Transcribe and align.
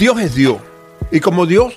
Dios 0.00 0.18
es 0.18 0.34
Dios. 0.34 0.56
Y 1.10 1.20
como 1.20 1.44
Dios 1.44 1.74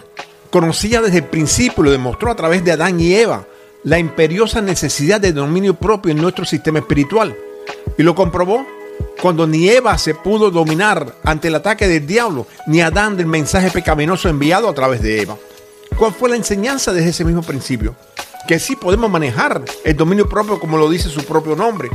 conocía 0.50 1.02
desde 1.02 1.18
el 1.18 1.26
principio, 1.26 1.84
lo 1.84 1.92
demostró 1.92 2.32
a 2.32 2.36
través 2.36 2.64
de 2.64 2.72
Adán 2.72 2.98
y 3.02 3.14
Eva, 3.14 3.46
la 3.84 4.00
imperiosa 4.00 4.62
necesidad 4.62 5.20
de 5.20 5.34
dominio 5.34 5.74
propio 5.74 6.14
en 6.14 6.22
nuestro 6.22 6.46
sistema 6.46 6.80
espiritual. 6.80 7.36
Y 7.98 8.04
lo 8.04 8.16
comprobó 8.16 8.66
cuando 9.22 9.46
ni 9.46 9.68
Eva 9.68 9.98
se 9.98 10.16
pudo 10.16 10.52
dominar 10.52 11.16
ante 11.26 11.50
el 11.50 11.56
ataque 11.56 11.86
del 11.90 12.08
diablo, 12.08 12.48
ni 12.66 12.80
Adán 12.80 13.18
del 13.18 13.26
mensaje 13.26 13.70
pecaminoso 13.72 14.30
enviado 14.30 14.70
a 14.70 14.74
través 14.74 15.02
de 15.02 15.22
Eva. 15.22 15.36
¿Cuál 15.98 16.14
fue 16.14 16.30
la 16.30 16.38
enseñanza 16.38 16.94
desde 16.94 17.10
ese 17.10 17.26
mismo 17.26 17.42
principio? 17.42 17.94
Que 18.48 18.58
sí 18.58 18.78
podemos 18.78 19.12
manejar 19.12 19.66
el 19.84 19.98
dominio 19.98 20.30
propio 20.30 20.62
como 20.62 20.78
lo 20.78 20.90
dice 20.90 21.10
su 21.10 21.26
propio 21.26 21.58
nombre, 21.58 21.90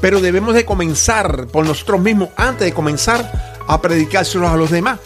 pero 0.00 0.20
debemos 0.20 0.52
de 0.52 0.64
comenzar 0.64 1.46
por 1.46 1.64
nosotros 1.64 2.00
mismos 2.00 2.30
antes 2.34 2.64
de 2.64 2.72
comenzar 2.72 3.60
a 3.68 3.80
predicárselos 3.80 4.50
a 4.50 4.56
los 4.56 4.72
demás. 4.72 4.98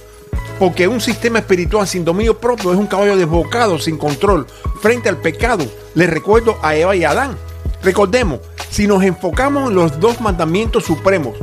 Porque 0.58 0.86
un 0.86 1.00
sistema 1.00 1.40
espiritual 1.40 1.86
sin 1.86 2.04
dominio 2.04 2.38
propio 2.38 2.72
es 2.72 2.78
un 2.78 2.86
caballo 2.86 3.16
desbocado, 3.16 3.78
sin 3.78 3.98
control, 3.98 4.46
frente 4.80 5.08
al 5.08 5.18
pecado. 5.18 5.66
Les 5.94 6.08
recuerdo 6.08 6.56
a 6.62 6.76
Eva 6.76 6.94
y 6.94 7.04
a 7.04 7.10
Adán. 7.10 7.36
Recordemos, 7.82 8.40
si 8.70 8.86
nos 8.86 9.02
enfocamos 9.02 9.68
en 9.68 9.76
los 9.76 10.00
dos 10.00 10.20
mandamientos 10.20 10.84
supremos, 10.84 11.36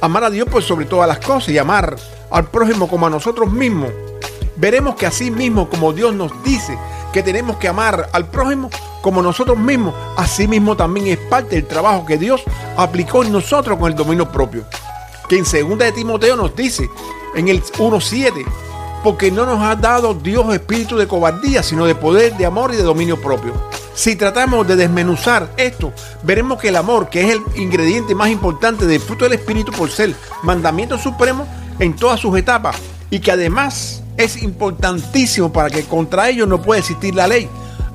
amar 0.00 0.24
a 0.24 0.30
Dios 0.30 0.48
por 0.48 0.62
sobre 0.62 0.86
todas 0.86 1.08
las 1.08 1.18
cosas 1.18 1.48
y 1.48 1.58
amar 1.58 1.96
al 2.30 2.50
prójimo 2.50 2.88
como 2.88 3.06
a 3.06 3.10
nosotros 3.10 3.50
mismos, 3.50 3.90
veremos 4.56 4.96
que 4.96 5.06
así 5.06 5.30
mismo 5.30 5.68
como 5.68 5.92
Dios 5.92 6.14
nos 6.14 6.30
dice 6.44 6.78
que 7.12 7.22
tenemos 7.22 7.56
que 7.56 7.68
amar 7.68 8.08
al 8.12 8.28
prójimo 8.28 8.70
como 9.02 9.22
nosotros 9.22 9.56
mismos, 9.58 9.94
así 10.16 10.46
mismo 10.46 10.76
también 10.76 11.06
es 11.06 11.18
parte 11.18 11.56
del 11.56 11.66
trabajo 11.66 12.04
que 12.04 12.18
Dios 12.18 12.42
aplicó 12.76 13.24
en 13.24 13.32
nosotros 13.32 13.78
con 13.78 13.90
el 13.90 13.96
dominio 13.96 14.30
propio. 14.30 14.64
Que 15.28 15.38
en 15.38 15.44
2 15.44 15.78
de 15.78 15.92
Timoteo 15.92 16.36
nos 16.36 16.54
dice 16.54 16.88
en 17.38 17.48
el 17.48 17.62
1.7, 17.62 18.44
porque 19.02 19.30
no 19.30 19.46
nos 19.46 19.62
ha 19.62 19.76
dado 19.76 20.14
Dios 20.14 20.52
espíritu 20.52 20.96
de 20.96 21.06
cobardía, 21.06 21.62
sino 21.62 21.86
de 21.86 21.94
poder, 21.94 22.36
de 22.36 22.46
amor 22.46 22.72
y 22.74 22.76
de 22.76 22.82
dominio 22.82 23.20
propio. 23.20 23.52
Si 23.94 24.16
tratamos 24.16 24.66
de 24.66 24.76
desmenuzar 24.76 25.52
esto, 25.56 25.92
veremos 26.22 26.60
que 26.60 26.68
el 26.68 26.76
amor, 26.76 27.08
que 27.08 27.22
es 27.22 27.34
el 27.34 27.42
ingrediente 27.60 28.14
más 28.14 28.30
importante 28.30 28.86
del 28.86 29.00
fruto 29.00 29.24
del 29.24 29.34
Espíritu 29.34 29.72
por 29.72 29.90
ser 29.90 30.14
mandamiento 30.42 30.98
supremo 30.98 31.46
en 31.78 31.94
todas 31.96 32.20
sus 32.20 32.36
etapas, 32.36 32.76
y 33.10 33.20
que 33.20 33.32
además 33.32 34.02
es 34.16 34.42
importantísimo 34.42 35.52
para 35.52 35.70
que 35.70 35.84
contra 35.84 36.28
ellos 36.28 36.48
no 36.48 36.60
pueda 36.60 36.80
existir 36.80 37.14
la 37.14 37.28
ley, 37.28 37.48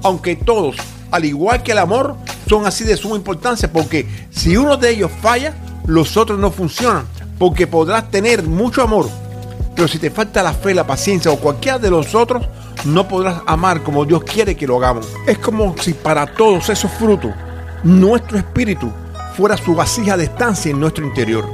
aunque 0.03 0.35
todos, 0.35 0.77
al 1.11 1.25
igual 1.25 1.63
que 1.63 1.73
el 1.73 1.79
amor, 1.79 2.15
son 2.47 2.65
así 2.65 2.83
de 2.83 2.97
suma 2.97 3.15
importancia, 3.15 3.71
porque 3.71 4.07
si 4.31 4.57
uno 4.57 4.77
de 4.77 4.89
ellos 4.89 5.11
falla, 5.21 5.53
los 5.85 6.17
otros 6.17 6.39
no 6.39 6.51
funcionan, 6.51 7.05
porque 7.37 7.67
podrás 7.67 8.09
tener 8.09 8.43
mucho 8.43 8.81
amor, 8.81 9.09
pero 9.75 9.87
si 9.87 9.99
te 9.99 10.09
falta 10.09 10.43
la 10.43 10.53
fe, 10.53 10.73
la 10.73 10.85
paciencia 10.85 11.31
o 11.31 11.37
cualquiera 11.37 11.79
de 11.79 11.89
los 11.89 12.15
otros, 12.15 12.45
no 12.85 13.07
podrás 13.07 13.41
amar 13.45 13.81
como 13.81 14.05
Dios 14.05 14.23
quiere 14.23 14.55
que 14.55 14.67
lo 14.67 14.77
hagamos. 14.77 15.07
Es 15.27 15.37
como 15.37 15.75
si 15.77 15.93
para 15.93 16.25
todos 16.25 16.69
esos 16.69 16.91
frutos, 16.91 17.31
nuestro 17.83 18.37
espíritu 18.37 18.91
fuera 19.35 19.57
su 19.57 19.75
vasija 19.75 20.17
de 20.17 20.25
estancia 20.25 20.71
en 20.71 20.79
nuestro 20.79 21.05
interior. 21.05 21.45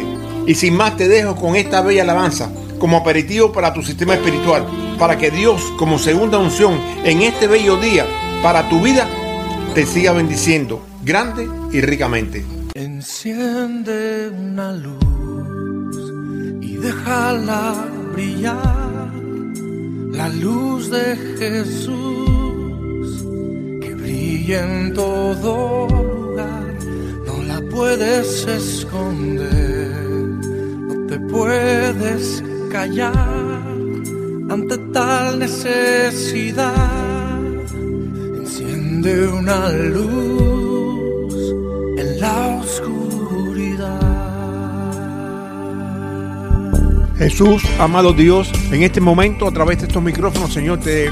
Y 0.47 0.55
sin 0.55 0.75
más 0.75 0.97
te 0.97 1.07
dejo 1.07 1.35
con 1.35 1.55
esta 1.55 1.81
bella 1.81 2.01
alabanza 2.01 2.49
como 2.79 2.97
aperitivo 2.97 3.51
para 3.51 3.73
tu 3.73 3.83
sistema 3.83 4.15
espiritual, 4.15 4.65
para 4.97 5.17
que 5.17 5.29
Dios 5.29 5.61
como 5.77 5.99
segunda 5.99 6.39
unción 6.39 6.79
en 7.03 7.21
este 7.21 7.47
bello 7.47 7.77
día 7.77 8.05
para 8.41 8.67
tu 8.69 8.81
vida 8.81 9.07
te 9.75 9.85
siga 9.85 10.13
bendiciendo 10.13 10.83
grande 11.03 11.47
y 11.71 11.81
ricamente. 11.81 12.45
Enciende 12.73 14.29
una 14.29 14.71
luz 14.71 16.13
y 16.61 16.77
déjala 16.77 17.85
brillar, 18.13 19.11
la 20.11 20.29
luz 20.29 20.89
de 20.89 21.15
Jesús 21.37 22.38
brilla 24.39 24.63
en 24.63 24.93
todo 24.93 25.87
lugar, 25.87 26.73
no 27.25 27.43
la 27.43 27.61
puedes 27.69 28.45
esconder, 28.47 29.91
no 30.87 31.07
te 31.07 31.19
puedes 31.19 32.43
callar 32.71 33.63
ante 34.49 34.77
tal 34.93 35.39
necesidad. 35.39 36.69
Enciende 38.37 39.27
una 39.27 39.69
luz 39.69 40.58
Jesús, 47.19 47.61
amado 47.77 48.13
Dios, 48.13 48.49
en 48.71 48.81
este 48.81 49.01
momento 49.01 49.45
a 49.45 49.51
través 49.51 49.79
de 49.79 49.87
estos 49.87 50.01
micrófonos, 50.01 50.53
Señor, 50.53 50.79
te, 50.79 51.11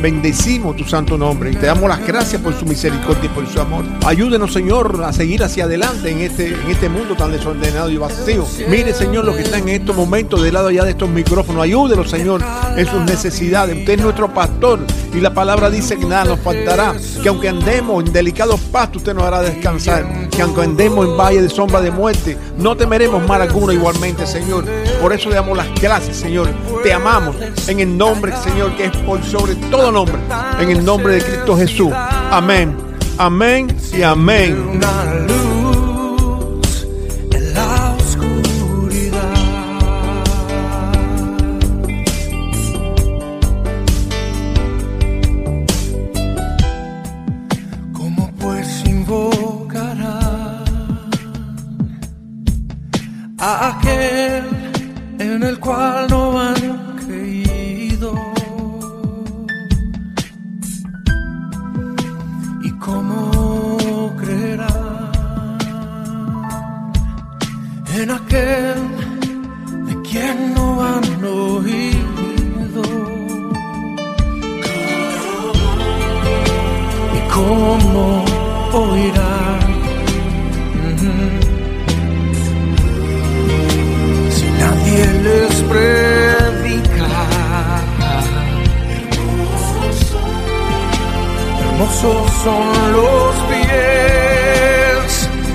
bendecimos 0.00 0.76
tu 0.76 0.84
santo 0.84 1.18
nombre 1.18 1.50
y 1.50 1.56
te 1.56 1.66
damos 1.66 1.88
las 1.88 2.06
gracias 2.06 2.40
por 2.40 2.54
su 2.54 2.64
misericordia 2.64 3.24
y 3.24 3.28
por 3.28 3.48
su 3.48 3.60
amor. 3.60 3.84
Ayúdenos, 4.06 4.52
Señor, 4.52 5.02
a 5.04 5.12
seguir 5.12 5.42
hacia 5.42 5.64
adelante 5.64 6.12
en 6.12 6.20
este, 6.20 6.54
en 6.54 6.70
este 6.70 6.88
mundo 6.88 7.16
tan 7.16 7.32
desordenado 7.32 7.90
y 7.90 7.96
vacío. 7.96 8.46
Mire, 8.68 8.94
Señor, 8.94 9.24
los 9.24 9.34
que 9.34 9.42
están 9.42 9.62
en 9.62 9.80
estos 9.80 9.96
momentos 9.96 10.40
del 10.40 10.54
lado 10.54 10.68
allá 10.68 10.84
de 10.84 10.90
estos 10.90 11.08
micrófonos. 11.08 11.60
Ayúdenos, 11.60 12.08
Señor, 12.08 12.40
en 12.76 12.86
sus 12.86 13.00
necesidades. 13.00 13.76
Usted 13.76 13.94
es 13.94 14.00
nuestro 14.00 14.32
pastor 14.32 14.78
y 15.12 15.20
la 15.20 15.34
palabra 15.34 15.70
dice 15.70 15.96
que 15.96 16.06
nada 16.06 16.24
nos 16.24 16.38
faltará. 16.38 16.94
Que 17.20 17.28
aunque 17.28 17.48
andemos 17.48 18.04
en 18.04 18.12
delicados 18.12 18.60
pastos, 18.60 18.98
usted 18.98 19.12
nos 19.12 19.24
hará 19.24 19.42
descansar. 19.42 20.06
Que 20.32 20.42
aunque 20.42 20.62
andemos 20.62 21.06
en 21.06 21.16
valle 21.16 21.42
de 21.42 21.48
sombra 21.48 21.80
de 21.80 21.90
muerte, 21.90 22.36
no 22.58 22.76
temeremos 22.76 23.26
mal 23.26 23.42
alguno 23.42 23.72
igualmente, 23.72 24.26
Señor. 24.26 24.64
Por 25.00 25.12
eso 25.12 25.28
le 25.28 25.36
damos 25.36 25.56
las 25.56 25.68
gracias, 25.80 26.16
Señor. 26.16 26.48
Te 26.82 26.92
amamos 26.92 27.36
en 27.68 27.80
el 27.80 27.96
nombre, 27.96 28.32
Señor, 28.42 28.74
que 28.76 28.86
es 28.86 28.96
por 28.98 29.22
sobre 29.22 29.54
todo 29.70 29.92
nombre. 29.92 30.18
En 30.58 30.70
el 30.70 30.84
nombre 30.84 31.14
de 31.14 31.22
Cristo 31.22 31.56
Jesús. 31.56 31.92
Amén. 31.94 32.76
Amén 33.18 33.76
y 33.96 34.02
amén. 34.02 34.80
en 55.18 55.42
el 55.42 55.58
cual 55.58 56.06
no 56.10 56.40
han 56.40 56.96
creído. 57.04 58.14
¿Y 62.62 62.70
cómo 62.86 64.12
creerán 64.20 65.58
en 67.96 68.10
aquel 68.10 68.78
de 69.86 69.94
quien 70.08 70.54
no 70.54 70.66
han 70.82 71.24
oído? 71.24 72.82
¿Y 77.16 77.20
cómo 77.34 78.24
oirán? 78.72 79.41
Hermosos 91.82 92.30
son 92.44 92.92
los 92.92 93.34
pies 93.50 95.10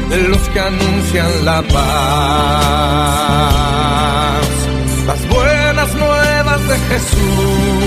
de 0.10 0.18
los 0.30 0.50
que 0.50 0.60
anuncian 0.60 1.46
la 1.46 1.62
paz, 1.62 1.78
las 5.06 5.28
buenas 5.30 5.94
nuevas 5.96 6.68
de 6.68 6.78
Jesús. 6.90 7.87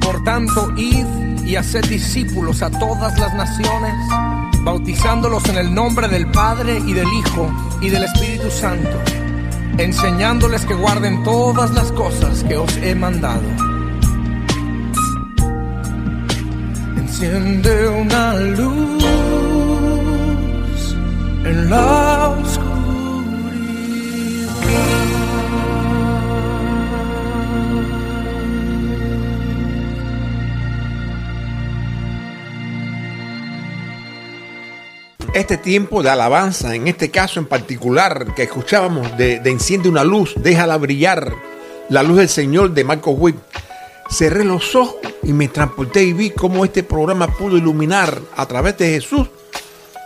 Por 0.00 0.22
tanto, 0.24 0.72
id 0.76 1.06
y 1.44 1.56
haced 1.56 1.84
discípulos 1.86 2.62
a 2.62 2.70
todas 2.70 3.18
las 3.18 3.34
naciones, 3.34 3.94
bautizándolos 4.62 5.44
en 5.48 5.58
el 5.58 5.74
nombre 5.74 6.08
del 6.08 6.26
Padre 6.30 6.80
y 6.86 6.92
del 6.92 7.08
Hijo 7.08 7.50
y 7.80 7.88
del 7.88 8.04
Espíritu 8.04 8.50
Santo, 8.50 8.96
enseñándoles 9.78 10.64
que 10.64 10.74
guarden 10.74 11.22
todas 11.24 11.72
las 11.72 11.90
cosas 11.92 12.44
que 12.44 12.56
os 12.56 12.76
he 12.76 12.94
mandado. 12.94 13.42
Enciende 16.96 17.88
una 17.88 18.34
luz 18.34 19.04
en 21.44 21.70
la 21.70 21.99
Este 35.32 35.56
tiempo 35.56 36.02
de 36.02 36.10
alabanza, 36.10 36.74
en 36.74 36.88
este 36.88 37.12
caso 37.12 37.38
en 37.38 37.46
particular 37.46 38.34
que 38.34 38.42
escuchábamos 38.42 39.16
de, 39.16 39.38
de 39.38 39.50
Enciende 39.50 39.88
una 39.88 40.02
luz, 40.02 40.34
déjala 40.36 40.76
brillar, 40.76 41.32
la 41.88 42.02
luz 42.02 42.18
del 42.18 42.28
Señor 42.28 42.72
de 42.72 42.82
Marco 42.82 43.12
Witt, 43.12 43.36
cerré 44.10 44.42
los 44.42 44.74
ojos 44.74 44.96
y 45.22 45.32
me 45.32 45.46
transporté 45.46 46.02
y 46.02 46.14
vi 46.14 46.30
cómo 46.30 46.64
este 46.64 46.82
programa 46.82 47.28
pudo 47.28 47.56
iluminar 47.56 48.20
a 48.36 48.46
través 48.46 48.76
de 48.78 48.90
Jesús 48.90 49.28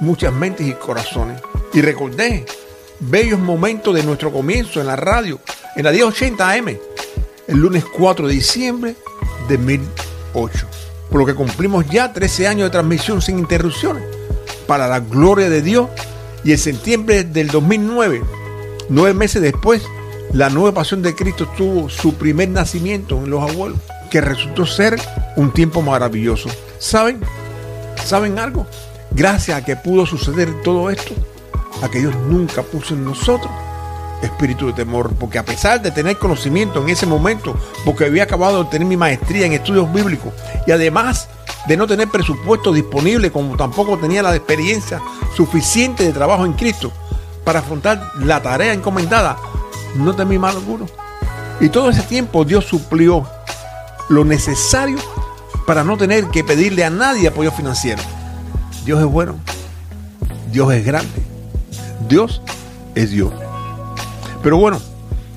muchas 0.01 0.31
mentes 0.31 0.67
y 0.67 0.75
corazones. 0.75 1.41
Y 1.73 1.81
recordé 1.81 2.45
bellos 3.01 3.41
momentos 3.41 3.95
de 3.95 4.03
nuestro 4.03 4.31
comienzo 4.31 4.79
en 4.83 4.89
la 4.89 4.97
radio, 4.97 5.41
en 5.75 5.85
la 5.85 5.91
1080 5.91 6.53
AM, 6.53 6.69
el 7.49 7.57
lunes 7.57 7.83
4 7.97 8.29
de 8.29 8.35
diciembre 8.35 8.95
de 9.49 9.57
2008. 9.57 10.67
Por 11.09 11.21
lo 11.21 11.25
que 11.25 11.35
cumplimos 11.35 11.87
ya 11.89 12.13
13 12.13 12.47
años 12.47 12.67
de 12.67 12.71
transmisión 12.71 13.23
sin 13.23 13.39
interrupciones 13.39 14.14
para 14.67 14.89
la 14.89 15.01
gloria 15.01 15.49
de 15.49 15.63
Dios. 15.63 15.89
Y 16.45 16.53
en 16.53 16.59
septiembre 16.59 17.25
del 17.25 17.49
2009, 17.49 18.23
nueve 18.89 19.15
meses 19.15 19.41
después, 19.41 19.83
la 20.33 20.51
nueva 20.51 20.73
pasión 20.73 21.03
de 21.03 21.15
Cristo 21.15 21.49
tuvo 21.57 21.89
su 21.89 22.15
primer 22.15 22.49
nacimiento 22.49 23.17
en 23.17 23.31
los 23.31 23.51
abuelos, 23.51 23.79
que 24.11 24.21
resultó 24.21 24.67
ser 24.67 25.01
un 25.37 25.53
tiempo 25.53 25.81
maravilloso. 25.81 26.49
¿Saben? 26.79 27.21
¿Saben 28.05 28.39
algo? 28.39 28.67
Gracias 29.13 29.57
a 29.57 29.65
que 29.65 29.77
pudo 29.77 30.07
suceder 30.07 30.63
todo 30.63 30.91
esto, 30.91 31.15
a 31.83 31.89
que 31.89 32.01
Dios 32.01 32.15
nunca 32.29 32.63
puso 32.63 32.95
en 32.95 33.05
nosotros 33.05 33.51
espíritu 34.25 34.67
de 34.67 34.73
temor, 34.73 35.15
porque 35.19 35.39
a 35.39 35.45
pesar 35.45 35.81
de 35.81 35.91
tener 35.91 36.19
conocimiento 36.19 36.83
en 36.83 36.89
ese 36.89 37.07
momento, 37.07 37.57
porque 37.85 38.07
había 38.07 38.25
acabado 38.25 38.65
de 38.65 38.71
tener 38.71 38.89
mi 38.89 38.97
maestría 38.97 39.47
en 39.47 39.53
estudios 39.53 39.93
bíblicos 39.93 40.33
y 40.67 40.73
además 40.73 41.29
de 41.67 41.77
no 41.77 41.87
tener 41.87 42.09
presupuesto 42.09 42.73
disponible, 42.73 43.33
como 43.33 43.57
tampoco 43.57 43.99
tenía 43.99 44.23
la 44.23 44.35
experiencia 44.35 45.01
suficiente 45.37 46.05
de 46.05 46.13
trabajo 46.13 46.45
en 46.45 46.53
Cristo 46.53 46.93
para 47.45 47.61
afrontar 47.61 48.11
la 48.21 48.43
tarea 48.43 48.73
encomendada, 48.73 49.37
no 49.97 50.15
temí 50.15 50.39
mal 50.39 50.57
alguno. 50.57 50.87
Y 51.61 51.69
todo 51.69 51.91
ese 51.91 52.03
tiempo 52.03 52.45
Dios 52.45 52.65
suplió 52.65 53.27
lo 54.09 54.25
necesario 54.25 54.99
para 55.67 55.85
no 55.85 55.97
tener 55.97 56.27
que 56.29 56.45
pedirle 56.45 56.85
a 56.85 56.91
nadie 56.91 57.29
apoyo 57.29 57.51
financiero. 57.51 58.03
Dios 58.85 59.01
es 59.01 59.07
bueno, 59.07 59.37
Dios 60.51 60.73
es 60.73 60.85
grande, 60.85 61.23
Dios 62.09 62.43
es 62.95 63.11
Dios. 63.11 63.33
Pero 64.43 64.59
bueno, 64.59 64.79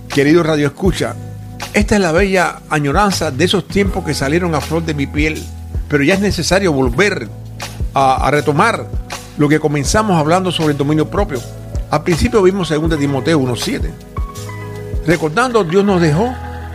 querido 0.09 0.43
Radio 0.43 0.67
Escucha, 0.67 1.15
esta 1.73 1.95
es 1.95 2.01
la 2.01 2.11
bella 2.11 2.61
añoranza 2.69 3.31
de 3.31 3.45
esos 3.45 3.67
tiempos 3.67 4.03
que 4.03 4.13
salieron 4.13 4.53
a 4.55 4.61
flor 4.61 4.83
de 4.83 4.93
mi 4.93 5.07
piel, 5.07 5.41
pero 5.89 6.03
ya 6.03 6.15
es 6.15 6.19
necesario 6.19 6.71
volver 6.73 7.29
a, 7.93 8.29
retomar 8.31 8.87
lo 9.37 9.49
que 9.49 9.59
comenzamos 9.59 10.17
hablando 10.17 10.51
sobre 10.51 10.71
el 10.71 10.77
dominio 10.77 11.09
propio. 11.09 11.39
Al 11.89 12.03
principio 12.03 12.41
vimos 12.41 12.69
2 12.69 12.99
Timoteo 12.99 13.39
1.7. 13.39 13.91
Recordando, 15.05 15.63
Dios 15.63 15.85
nos 15.85 16.01
dejó 16.01 16.33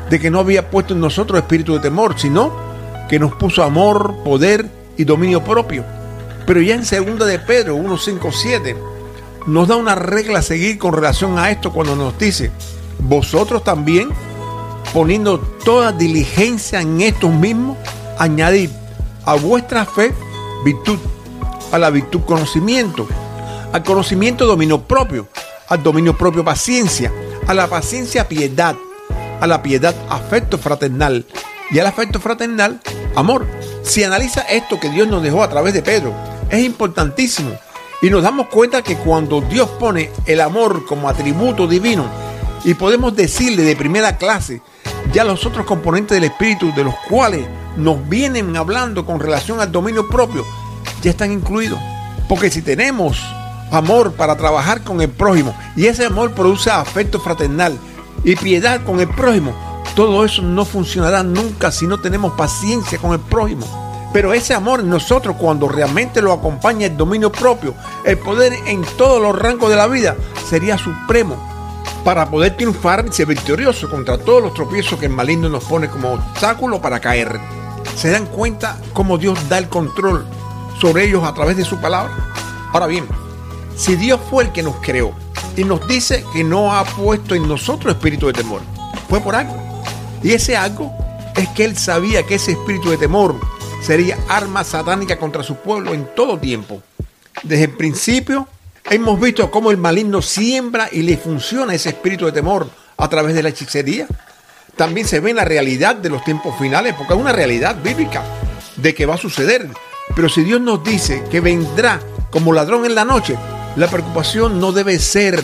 de 0.09 0.19
que 0.19 0.31
no 0.31 0.41
había 0.41 0.71
puesto 0.71 0.95
en 0.95 1.01
nosotros 1.01 1.39
espíritu 1.39 1.75
de 1.75 1.81
temor, 1.81 2.19
sino 2.19 2.53
que 3.09 3.19
nos 3.19 3.35
puso 3.35 3.63
amor, 3.63 4.15
poder 4.25 4.67
y 4.97 5.05
dominio 5.05 5.45
propio. 5.45 5.85
Pero 6.47 6.61
ya 6.61 6.75
en 6.75 6.81
2 6.81 7.27
de 7.27 7.39
Pedro 7.39 7.77
1.5.7 7.77 8.77
nos 9.47 9.69
da 9.69 9.77
una 9.77 9.95
regla 9.95 10.39
a 10.39 10.43
seguir 10.43 10.79
con 10.79 10.95
relación 10.95 11.39
a 11.39 11.51
esto 11.51 11.73
cuando 11.73 11.95
nos 11.95 12.19
dice, 12.19 12.51
vosotros 13.01 13.65
también, 13.65 14.09
poniendo 14.93 15.39
toda 15.39 15.93
diligencia 15.93 16.81
en 16.81 17.01
estos 17.01 17.33
mismos, 17.33 17.77
añadid 18.19 18.71
a 19.25 19.35
vuestra 19.35 19.85
fe 19.85 20.13
virtud, 20.65 20.99
a 21.73 21.79
la 21.79 21.91
virtud 21.91 22.21
conocimiento, 22.27 23.07
Al 23.73 23.83
conocimiento 23.83 24.47
dominio 24.47 24.83
propio, 24.83 25.29
al 25.69 25.83
dominio 25.83 26.17
propio 26.17 26.45
paciencia, 26.45 27.11
a 27.47 27.55
la 27.55 27.67
paciencia 27.69 28.29
piedad, 28.29 28.77
a 29.41 29.47
la 29.47 29.63
piedad 29.63 29.95
afecto 30.11 30.59
fraternal 30.59 31.25
y 31.71 31.79
al 31.79 31.87
afecto 31.87 32.21
fraternal 32.21 32.81
amor. 33.17 33.47
Si 33.83 34.05
analiza 34.05 34.43
esto 34.43 34.79
que 34.79 34.91
Dios 34.91 35.09
nos 35.09 35.23
dejó 35.23 35.43
a 35.43 35.49
través 35.49 35.73
de 35.73 35.83
Pedro, 35.83 36.13
es 36.51 36.63
importantísimo. 36.63 37.51
Y 38.03 38.11
nos 38.11 38.23
damos 38.23 38.49
cuenta 38.49 38.83
que 38.83 38.97
cuando 38.97 39.41
Dios 39.41 39.69
pone 39.81 40.11
el 40.27 40.41
amor 40.41 40.85
como 40.85 41.09
atributo 41.09 41.67
divino, 41.67 42.05
y 42.65 42.75
podemos 42.75 43.17
decirle 43.17 43.63
de 43.63 43.77
primera 43.77 44.17
clase, 44.17 44.63
ya 45.13 45.25
los 45.25 45.45
otros 45.47 45.67
componentes 45.67 46.17
del 46.17 46.31
espíritu 46.31 46.73
de 46.75 46.85
los 46.85 46.95
cuales 47.09 47.47
nos 47.77 48.09
vienen 48.09 48.57
hablando 48.57 49.05
con 49.07 49.21
relación 49.21 49.61
al 49.61 49.73
dominio 49.73 50.09
propio, 50.09 50.45
ya 51.03 51.11
están 51.11 51.33
incluidos. 51.33 51.79
Porque 52.29 52.51
si 52.51 52.63
tenemos 52.63 53.21
amor 53.71 54.13
para 54.13 54.37
trabajar 54.37 54.83
con 54.83 55.01
el 55.01 55.09
prójimo 55.09 55.55
y 55.77 55.87
ese 55.87 56.05
amor 56.05 56.33
produce 56.33 56.71
afecto 56.71 57.21
fraternal 57.21 57.79
y 58.25 58.37
piedad 58.37 58.83
con 58.85 59.01
el 59.01 59.09
prójimo, 59.09 59.55
todo 59.95 60.25
eso 60.25 60.43
no 60.43 60.65
funcionará 60.65 61.23
nunca 61.23 61.71
si 61.71 61.87
no 61.87 62.01
tenemos 62.01 62.33
paciencia 62.33 62.99
con 62.99 63.13
el 63.13 63.21
prójimo. 63.21 63.67
Pero 64.13 64.35
ese 64.35 64.53
amor 64.53 64.81
en 64.81 64.91
nosotros, 64.91 65.37
cuando 65.39 65.69
realmente 65.69 66.21
lo 66.21 66.33
acompaña 66.33 66.87
el 66.87 66.97
dominio 66.97 67.33
propio, 67.33 67.75
el 68.05 68.19
poder 68.19 68.53
en 68.67 68.83
todos 68.99 69.23
los 69.23 69.39
rangos 69.39 69.71
de 69.71 69.77
la 69.77 69.87
vida, 69.87 70.17
sería 70.49 70.77
supremo 70.77 71.37
para 72.05 72.29
poder 72.29 72.57
triunfar 72.57 73.07
y 73.09 73.13
ser 73.13 73.27
victorioso 73.27 73.89
contra 73.89 74.19
todos 74.19 74.43
los 74.43 74.55
tropiezos 74.55 74.99
que 74.99 75.07
el 75.07 75.13
maligno 75.13 75.49
nos 75.49 75.65
pone 75.65 75.89
como 75.89 76.13
obstáculo 76.13 76.81
para 76.81 77.01
caer. 77.01 77.62
¿Se 77.97 78.11
dan 78.11 78.27
cuenta 78.27 78.79
cómo 78.93 79.19
Dios 79.19 79.39
da 79.49 79.59
el 79.59 79.69
control 79.69 80.27
sobre 80.81 81.05
ellos 81.05 81.25
a 81.25 81.35
través 81.35 81.57
de 81.57 81.65
su 81.65 81.81
palabra? 81.81 82.13
Ahora 82.73 82.87
bien, 82.87 83.07
si 83.77 83.97
Dios 83.97 84.21
fue 84.31 84.45
el 84.45 84.53
que 84.53 84.63
nos 84.63 84.77
creó 84.77 85.15
y 85.57 85.65
nos 85.65 85.87
dice 85.87 86.25
que 86.33 86.43
no 86.43 86.75
ha 86.75 86.85
puesto 86.85 87.35
en 87.35 87.47
nosotros 87.47 87.95
espíritu 87.95 88.27
de 88.27 88.33
temor, 88.33 88.63
fue 89.09 89.21
por 89.21 89.35
algo. 89.35 89.55
Y 90.23 90.33
ese 90.33 90.57
algo 90.57 90.93
es 91.37 91.49
que 91.51 91.65
Él 91.65 91.77
sabía 91.77 92.25
que 92.25 92.37
ese 92.37 92.53
espíritu 92.53 92.91
de 92.91 92.97
temor 92.97 93.37
sería 93.83 94.19
arma 94.29 94.65
satánica 94.65 95.19
contra 95.19 95.43
su 95.43 95.57
pueblo 95.57 95.93
en 95.93 96.09
todo 96.15 96.39
tiempo. 96.39 96.83
Desde 97.43 97.65
el 97.65 97.73
principio 97.73 98.49
hemos 98.91 99.21
visto 99.21 99.51
cómo 99.51 99.71
el 99.71 99.77
maligno 99.77 100.23
siembra 100.23 100.89
y 100.91 101.03
le 101.03 101.17
funciona 101.17 101.75
ese 101.75 101.91
espíritu 101.91 102.27
de 102.27 102.33
temor 102.33 102.69
a 102.97 103.09
través 103.09 103.35
de 103.35 103.43
la 103.43 103.49
hechicería. 103.49 104.07
También 104.77 105.07
se 105.07 105.21
ve 105.21 105.31
en 105.31 105.37
la 105.37 105.45
realidad 105.45 105.97
de 105.97 106.09
los 106.09 106.25
tiempos 106.25 106.59
finales, 106.59 106.95
porque 106.97 107.15
es 107.15 107.21
una 107.21 107.33
realidad 107.33 107.77
bíblica 107.83 108.23
de 108.77 108.95
que 108.95 109.07
va 109.07 109.15
a 109.15 109.19
suceder. 109.19 109.69
Pero 110.15 110.29
si 110.29 110.43
Dios 110.43 110.61
nos 110.61 110.83
dice 110.83 111.25
que 111.31 111.41
vendrá 111.41 112.01
como 112.31 112.53
ladrón 112.53 112.85
en 112.85 112.95
la 112.95 113.05
noche, 113.05 113.37
la 113.77 113.89
preocupación 113.89 114.61
no 114.61 114.73
debe 114.73 114.99
ser 114.99 115.43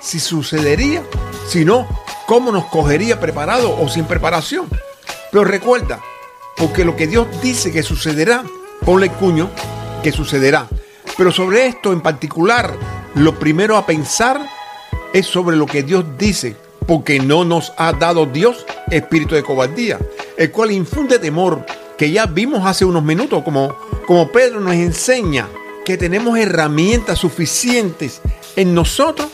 si 0.00 0.20
sucedería, 0.20 1.02
sino 1.48 1.86
cómo 2.26 2.52
nos 2.52 2.66
cogería 2.66 3.20
preparado 3.20 3.76
o 3.78 3.88
sin 3.88 4.04
preparación. 4.04 4.68
Pero 5.30 5.44
recuerda, 5.44 6.00
porque 6.56 6.84
lo 6.84 6.96
que 6.96 7.06
Dios 7.06 7.26
dice 7.42 7.72
que 7.72 7.82
sucederá, 7.82 8.44
ponle 8.84 9.10
cuño 9.10 9.50
que 10.02 10.12
sucederá. 10.12 10.68
Pero 11.16 11.32
sobre 11.32 11.66
esto 11.66 11.92
en 11.92 12.00
particular, 12.00 12.74
lo 13.14 13.38
primero 13.38 13.76
a 13.76 13.86
pensar 13.86 14.40
es 15.12 15.26
sobre 15.26 15.56
lo 15.56 15.66
que 15.66 15.82
Dios 15.82 16.04
dice, 16.18 16.56
porque 16.86 17.18
no 17.18 17.44
nos 17.44 17.72
ha 17.76 17.92
dado 17.92 18.26
Dios 18.26 18.66
espíritu 18.90 19.34
de 19.34 19.42
cobardía, 19.42 19.98
el 20.36 20.50
cual 20.50 20.70
infunde 20.70 21.18
temor, 21.18 21.64
que 21.96 22.10
ya 22.10 22.26
vimos 22.26 22.66
hace 22.66 22.84
unos 22.84 23.02
minutos, 23.02 23.42
como, 23.42 23.76
como 24.06 24.30
Pedro 24.30 24.60
nos 24.60 24.74
enseña 24.74 25.48
que 25.84 25.96
tenemos 25.96 26.38
herramientas 26.38 27.18
suficientes 27.18 28.20
en 28.56 28.74
nosotros 28.74 29.28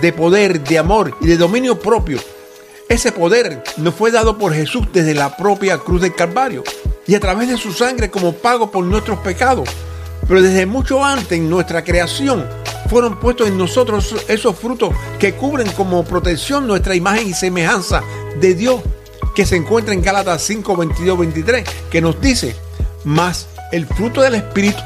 de 0.00 0.12
poder, 0.12 0.62
de 0.62 0.78
amor 0.78 1.16
y 1.20 1.26
de 1.26 1.36
dominio 1.36 1.78
propio. 1.78 2.18
Ese 2.88 3.12
poder 3.12 3.62
nos 3.76 3.94
fue 3.94 4.10
dado 4.10 4.36
por 4.36 4.52
Jesús 4.52 4.86
desde 4.92 5.14
la 5.14 5.36
propia 5.36 5.78
cruz 5.78 6.02
del 6.02 6.14
Calvario 6.14 6.62
y 7.06 7.14
a 7.14 7.20
través 7.20 7.48
de 7.48 7.56
su 7.56 7.72
sangre 7.72 8.10
como 8.10 8.32
pago 8.34 8.70
por 8.70 8.84
nuestros 8.84 9.18
pecados. 9.20 9.68
Pero 10.28 10.42
desde 10.42 10.66
mucho 10.66 11.04
antes 11.04 11.32
en 11.32 11.48
nuestra 11.48 11.82
creación 11.82 12.46
fueron 12.92 13.16
puestos 13.18 13.48
en 13.48 13.56
nosotros 13.56 14.14
esos 14.28 14.54
frutos 14.54 14.94
que 15.18 15.32
cubren 15.32 15.66
como 15.72 16.04
protección 16.04 16.66
nuestra 16.66 16.94
imagen 16.94 17.26
y 17.26 17.32
semejanza 17.32 18.02
de 18.38 18.54
Dios, 18.54 18.82
que 19.34 19.46
se 19.46 19.56
encuentra 19.56 19.94
en 19.94 20.02
Gálatas 20.02 20.42
5, 20.42 20.76
22, 20.76 21.18
23, 21.18 21.68
que 21.90 22.02
nos 22.02 22.20
dice, 22.20 22.54
más 23.04 23.46
el 23.72 23.86
fruto 23.86 24.20
del 24.20 24.34
Espíritu 24.34 24.82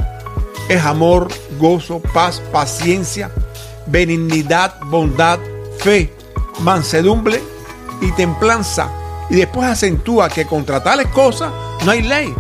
es 0.69 0.85
amor, 0.85 1.27
gozo, 1.59 1.99
paz, 2.15 2.41
paciencia, 2.53 3.29
benignidad, 3.87 4.79
bondad, 4.85 5.41
fe, 5.79 6.13
mansedumbre 6.61 7.43
y 8.01 8.13
templanza. 8.13 8.89
Y 9.31 9.35
después 9.35 9.69
acentúa 9.69 10.29
que 10.29 10.47
contra 10.47 10.81
tales 10.81 11.09
cosas 11.09 11.51
no 11.85 11.91
hay 11.91 12.03
ley. 12.03 12.33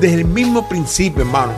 Desde 0.00 0.20
el 0.20 0.26
mismo 0.26 0.68
principio, 0.68 1.22
hermano. 1.22 1.54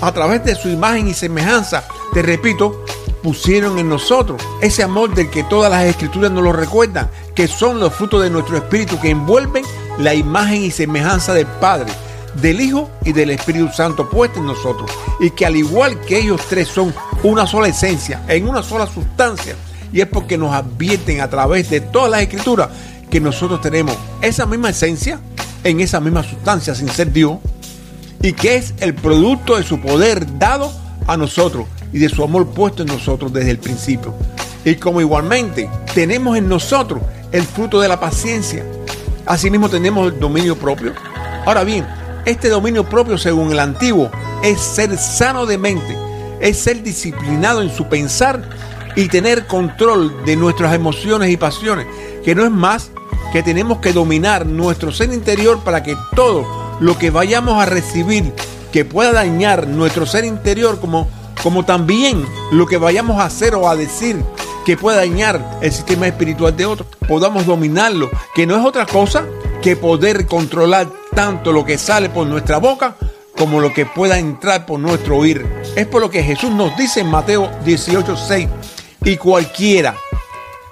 A 0.00 0.10
través 0.10 0.44
de 0.44 0.56
su 0.56 0.68
imagen 0.68 1.06
y 1.06 1.14
semejanza, 1.14 1.84
te 2.12 2.20
repito, 2.20 2.84
pusieron 3.24 3.78
en 3.78 3.88
nosotros 3.88 4.42
ese 4.60 4.82
amor 4.82 5.14
del 5.14 5.30
que 5.30 5.44
todas 5.44 5.70
las 5.70 5.84
escrituras 5.86 6.30
nos 6.30 6.44
lo 6.44 6.52
recuerdan, 6.52 7.08
que 7.34 7.48
son 7.48 7.80
los 7.80 7.94
frutos 7.94 8.22
de 8.22 8.28
nuestro 8.28 8.58
espíritu 8.58 9.00
que 9.00 9.08
envuelven 9.08 9.64
la 9.98 10.12
imagen 10.14 10.62
y 10.62 10.70
semejanza 10.70 11.32
del 11.32 11.46
Padre 11.46 11.90
del 12.34 12.60
Hijo 12.60 12.90
y 13.02 13.12
del 13.12 13.30
Espíritu 13.30 13.68
Santo 13.72 14.10
puesto 14.10 14.40
en 14.40 14.46
nosotros. 14.46 14.90
Y 15.20 15.30
que 15.30 15.46
al 15.46 15.56
igual 15.56 15.98
que 16.00 16.18
ellos 16.18 16.42
tres 16.50 16.68
son 16.68 16.94
una 17.22 17.46
sola 17.46 17.68
esencia, 17.68 18.22
en 18.28 18.46
una 18.46 18.62
sola 18.62 18.86
sustancia. 18.86 19.56
Y 19.90 20.02
es 20.02 20.06
porque 20.06 20.36
nos 20.36 20.52
advierten 20.52 21.22
a 21.22 21.30
través 21.30 21.70
de 21.70 21.80
todas 21.80 22.10
las 22.10 22.20
escrituras 22.20 22.68
que 23.08 23.20
nosotros 23.20 23.62
tenemos 23.62 23.96
esa 24.20 24.44
misma 24.44 24.70
esencia 24.70 25.18
en 25.62 25.80
esa 25.80 25.98
misma 25.98 26.22
sustancia 26.22 26.74
sin 26.74 26.90
ser 26.90 27.10
Dios. 27.10 27.38
Y 28.20 28.34
que 28.34 28.56
es 28.56 28.74
el 28.80 28.94
producto 28.94 29.56
de 29.56 29.62
su 29.62 29.80
poder 29.80 30.38
dado 30.38 30.70
a 31.06 31.16
nosotros 31.16 31.66
y 31.94 31.98
de 32.00 32.08
su 32.08 32.24
amor 32.24 32.48
puesto 32.48 32.82
en 32.82 32.88
nosotros 32.88 33.32
desde 33.32 33.52
el 33.52 33.58
principio. 33.58 34.12
Y 34.64 34.74
como 34.74 35.00
igualmente 35.00 35.70
tenemos 35.94 36.36
en 36.36 36.48
nosotros 36.48 37.00
el 37.30 37.44
fruto 37.44 37.80
de 37.80 37.86
la 37.86 38.00
paciencia, 38.00 38.66
asimismo 39.24 39.68
tenemos 39.68 40.12
el 40.12 40.18
dominio 40.18 40.58
propio. 40.58 40.92
Ahora 41.46 41.62
bien, 41.62 41.86
este 42.26 42.48
dominio 42.48 42.88
propio, 42.88 43.16
según 43.16 43.52
el 43.52 43.60
antiguo, 43.60 44.10
es 44.42 44.60
ser 44.60 44.98
sano 44.98 45.46
de 45.46 45.56
mente, 45.56 45.96
es 46.40 46.58
ser 46.58 46.82
disciplinado 46.82 47.62
en 47.62 47.70
su 47.70 47.88
pensar 47.88 48.42
y 48.96 49.06
tener 49.06 49.46
control 49.46 50.24
de 50.24 50.34
nuestras 50.34 50.74
emociones 50.74 51.30
y 51.30 51.36
pasiones, 51.36 51.86
que 52.24 52.34
no 52.34 52.44
es 52.44 52.50
más 52.50 52.90
que 53.32 53.44
tenemos 53.44 53.78
que 53.78 53.92
dominar 53.92 54.46
nuestro 54.46 54.90
ser 54.90 55.12
interior 55.12 55.60
para 55.62 55.84
que 55.84 55.96
todo 56.16 56.76
lo 56.80 56.98
que 56.98 57.10
vayamos 57.10 57.62
a 57.62 57.66
recibir 57.66 58.32
que 58.72 58.84
pueda 58.84 59.12
dañar 59.12 59.68
nuestro 59.68 60.06
ser 60.06 60.24
interior, 60.24 60.80
como, 60.80 61.08
como 61.42 61.64
también 61.64 62.24
lo 62.52 62.66
que 62.66 62.78
vayamos 62.78 63.20
a 63.20 63.26
hacer 63.26 63.54
o 63.54 63.68
a 63.68 63.76
decir 63.76 64.22
que 64.64 64.76
pueda 64.76 64.98
dañar 64.98 65.58
el 65.60 65.72
sistema 65.72 66.06
espiritual 66.06 66.56
de 66.56 66.66
otros, 66.66 66.88
podamos 67.06 67.46
dominarlo, 67.46 68.10
que 68.34 68.46
no 68.46 68.56
es 68.56 68.64
otra 68.64 68.86
cosa 68.86 69.26
que 69.62 69.76
poder 69.76 70.26
controlar 70.26 70.88
tanto 71.14 71.52
lo 71.52 71.64
que 71.64 71.78
sale 71.78 72.08
por 72.08 72.26
nuestra 72.26 72.58
boca 72.58 72.96
como 73.36 73.60
lo 73.60 73.72
que 73.72 73.84
pueda 73.84 74.18
entrar 74.18 74.64
por 74.64 74.78
nuestro 74.78 75.18
oír. 75.18 75.46
Es 75.76 75.86
por 75.86 76.00
lo 76.00 76.10
que 76.10 76.22
Jesús 76.22 76.50
nos 76.50 76.76
dice 76.76 77.00
en 77.00 77.10
Mateo 77.10 77.50
18:6, 77.64 78.48
y 79.04 79.16
cualquiera 79.16 79.96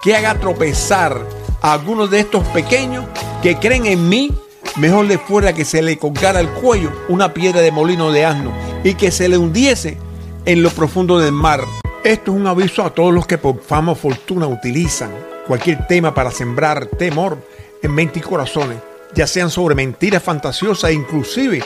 que 0.00 0.16
haga 0.16 0.38
tropezar 0.38 1.21
a 1.61 1.73
algunos 1.73 2.11
de 2.11 2.21
estos 2.21 2.45
pequeños 2.49 3.04
que 3.42 3.57
creen 3.57 3.87
en 3.87 4.09
mí, 4.09 4.33
mejor 4.76 5.04
le 5.07 5.19
fuera 5.19 5.52
que 5.52 5.64
se 5.64 5.83
le 5.83 5.99
colgara 5.99 6.38
al 6.38 6.52
cuello 6.52 6.90
una 7.09 7.33
piedra 7.35 7.61
de 7.61 7.71
molino 7.71 8.11
de 8.11 8.25
asno 8.25 8.52
y 8.85 8.95
que 8.95 9.11
se 9.11 9.28
le 9.28 9.38
hundiese 9.38 9.99
en 10.44 10.62
lo 10.62 10.70
profundo 10.70 11.18
del 11.18 11.32
mar. 11.32 11.61
Esto 12.04 12.32
es 12.32 12.37
un 12.37 12.46
aviso 12.46 12.82
a 12.82 12.90
todos 12.90 13.14
los 13.14 13.26
que 13.26 13.38
por 13.38 13.61
fama 13.62 13.92
o 13.92 13.94
fortuna 13.94 14.46
utilizan 14.46 15.11
cualquier 15.46 15.87
tema 15.87 16.14
para 16.14 16.30
sembrar 16.30 16.87
temor 16.87 17.38
en 17.82 17.94
mente 17.94 18.18
y 18.18 18.22
corazones, 18.22 18.78
ya 19.14 19.26
sean 19.26 19.50
sobre 19.50 19.75
mentiras 19.75 20.22
fantasiosas 20.22 20.90
e 20.90 20.94
inclusive 20.94 21.62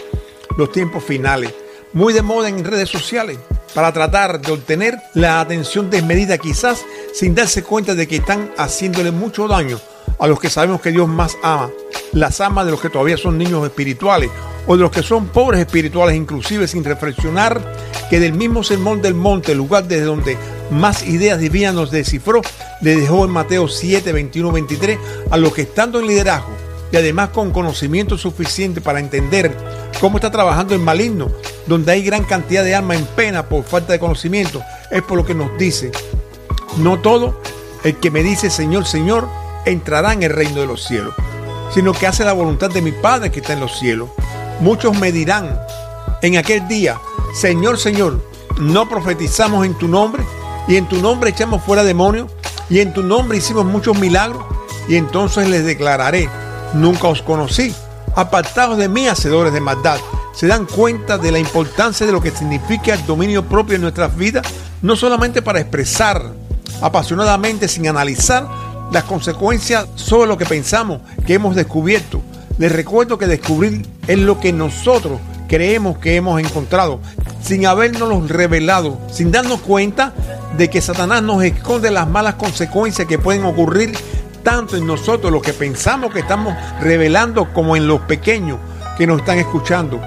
los 0.57 0.73
tiempos 0.73 1.05
finales, 1.05 1.55
muy 1.93 2.13
de 2.13 2.23
moda 2.23 2.49
en 2.49 2.65
redes 2.65 2.89
sociales, 2.89 3.39
para 3.75 3.93
tratar 3.93 4.41
de 4.41 4.53
obtener 4.53 4.99
la 5.15 5.41
atención 5.41 5.91
desmedida 5.91 6.39
quizás 6.39 6.85
sin 7.13 7.35
darse 7.35 7.63
cuenta 7.63 7.95
de 7.95 8.09
que 8.09 8.17
están 8.17 8.51
haciéndole 8.57 9.11
mucho 9.11 9.49
daño 9.49 9.79
a 10.19 10.27
los 10.27 10.41
que 10.41 10.51
sabemos 10.51 10.81
que 10.81 10.93
Dios 10.93 11.09
más 11.09 11.37
ama, 11.43 11.71
las 12.13 12.41
amas 12.41 12.65
de 12.65 12.71
los 12.71 12.81
que 12.81 12.91
todavía 12.91 13.17
son 13.17 13.39
niños 13.39 13.65
espirituales 13.65 14.31
o 14.67 14.77
de 14.77 14.83
los 14.83 14.91
que 14.91 15.03
son 15.03 15.29
pobres 15.29 15.61
espirituales 15.61 16.17
inclusive 16.17 16.67
sin 16.67 16.85
reflexionar 16.85 17.61
que 18.09 18.21
del 18.21 18.33
mismo 18.33 18.63
sermón 18.63 19.03
del 19.03 19.15
monte, 19.15 19.53
el 19.53 19.59
lugar 19.59 19.85
desde 19.85 20.05
donde 20.05 20.37
más 20.71 21.07
ideas 21.07 21.39
divinas 21.39 21.75
nos 21.75 21.91
descifró, 21.91 22.41
le 22.81 22.97
dejó 22.97 23.25
en 23.25 23.31
Mateo 23.31 23.69
7, 23.69 24.13
21, 24.13 24.53
23 24.53 24.99
a 25.31 25.37
los 25.37 25.53
que 25.53 25.63
estando 25.63 26.01
en 26.01 26.07
liderazgo 26.07 26.51
y 26.93 26.97
además 26.97 27.31
con 27.31 27.51
conocimiento 27.51 28.17
suficiente 28.17 28.81
para 28.81 29.01
entender 29.01 29.57
cómo 30.01 30.19
está 30.19 30.31
trabajando 30.31 30.75
el 30.75 30.81
maligno, 30.81 31.31
donde 31.67 31.93
hay 31.93 32.03
gran 32.03 32.25
cantidad 32.25 32.65
de 32.65 32.75
almas 32.75 32.99
en 32.99 33.07
pena 33.07 33.49
por 33.49 33.65
falta 33.65 33.93
de 33.93 33.99
conocimiento, 33.99 34.63
es 34.91 35.03
por 35.03 35.17
lo 35.17 35.27
que 35.27 35.35
nos 35.35 35.57
dice, 35.59 35.91
no 36.79 37.01
todo 37.01 37.41
el 37.85 37.97
que 37.97 38.11
me 38.11 38.23
dice 38.23 38.51
Señor, 38.51 38.87
Señor, 38.87 39.29
entrará 39.65 40.13
en 40.13 40.23
el 40.23 40.33
reino 40.33 40.61
de 40.61 40.67
los 40.67 40.85
cielos, 40.85 41.15
sino 41.75 41.93
que 41.93 42.07
hace 42.07 42.25
la 42.25 42.33
voluntad 42.33 42.71
de 42.71 42.83
mi 42.83 42.93
Padre 42.93 43.31
que 43.31 43.41
está 43.41 43.53
en 43.53 43.61
los 43.61 43.79
cielos. 43.79 44.11
Muchos 44.61 44.99
me 44.99 45.13
dirán 45.13 45.61
en 46.23 46.37
aquel 46.37 46.67
día, 46.69 46.99
Señor, 47.35 47.79
Señor, 47.79 48.21
no 48.59 48.89
profetizamos 48.89 49.67
en 49.67 49.75
tu 49.75 49.89
nombre 49.89 50.23
y 50.69 50.77
en 50.77 50.89
tu 50.89 50.97
nombre 50.97 51.31
echamos 51.31 51.63
fuera 51.63 51.85
demonios 51.85 52.31
y 52.71 52.81
en 52.81 52.93
tu 52.93 53.03
nombre 53.03 53.39
hicimos 53.39 53.65
muchos 53.65 53.99
milagros 53.99 54.45
y 54.89 54.97
entonces 54.97 55.49
les 55.49 55.65
declararé, 55.65 56.29
nunca 56.73 57.09
os 57.09 57.23
conocí, 57.23 57.75
apartados 58.15 58.79
de 58.79 58.89
mí, 58.89 59.09
hacedores 59.09 59.53
de 59.53 59.61
maldad. 59.61 59.99
¿Se 60.37 60.47
dan 60.47 60.67
cuenta 60.67 61.17
de 61.17 61.33
la 61.33 61.39
importancia 61.39 62.05
de 62.05 62.13
lo 62.13 62.21
que 62.21 62.31
significa 62.31 62.93
el 62.93 63.07
dominio 63.07 63.49
propio 63.49 63.77
en 63.77 63.81
nuestras 63.81 64.15
vidas? 64.15 64.47
No 64.83 64.95
solamente 64.95 65.41
para 65.41 65.61
expresar 65.61 66.31
apasionadamente 66.83 67.69
sin 67.69 67.89
analizar 67.89 68.47
las 68.93 69.05
consecuencias 69.05 69.87
sobre 69.95 70.29
lo 70.29 70.37
que 70.37 70.45
pensamos 70.45 71.01
que 71.27 71.33
hemos 71.33 71.57
descubierto. 71.57 72.21
Les 72.59 72.71
recuerdo 72.71 73.17
que 73.17 73.27
descubrir 73.27 73.87
es 74.07 74.19
lo 74.19 74.39
que 74.39 74.53
nosotros 74.53 75.19
creemos 75.49 75.97
que 75.97 76.17
hemos 76.17 76.39
encontrado, 76.39 77.01
sin 77.43 77.65
habernos 77.65 78.29
revelado, 78.29 78.99
sin 79.11 79.33
darnos 79.33 79.63
cuenta 79.63 80.13
de 80.59 80.69
que 80.69 80.83
Satanás 80.83 81.23
nos 81.23 81.43
esconde 81.45 81.91
las 81.91 82.09
malas 82.09 82.35
consecuencias 82.35 83.09
que 83.09 83.19
pueden 83.19 83.47
ocurrir 83.47 83.97
tanto 84.43 84.77
en 84.77 84.87
nosotros, 84.87 85.33
lo 85.33 85.41
que 85.41 85.55
pensamos 85.55 86.13
que 86.13 86.21
estamos 86.21 86.55
revelando, 86.83 87.55
como 87.55 87.75
en 87.75 87.89
los 87.89 88.03
pequeños 88.03 88.59
que 88.99 89.07
nos 89.07 89.21
están 89.21 89.39
escuchando. 89.39 89.99